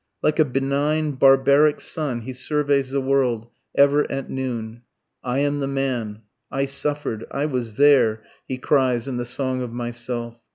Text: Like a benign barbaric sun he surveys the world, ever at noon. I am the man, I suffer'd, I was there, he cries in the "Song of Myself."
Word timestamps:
Like 0.23 0.39
a 0.39 0.45
benign 0.45 1.11
barbaric 1.11 1.79
sun 1.79 2.21
he 2.21 2.33
surveys 2.33 2.89
the 2.89 2.99
world, 2.99 3.49
ever 3.75 4.11
at 4.11 4.31
noon. 4.31 4.81
I 5.23 5.41
am 5.41 5.59
the 5.59 5.67
man, 5.67 6.23
I 6.49 6.65
suffer'd, 6.65 7.27
I 7.29 7.45
was 7.45 7.75
there, 7.75 8.23
he 8.47 8.57
cries 8.57 9.07
in 9.07 9.17
the 9.17 9.25
"Song 9.25 9.61
of 9.61 9.71
Myself." 9.71 10.41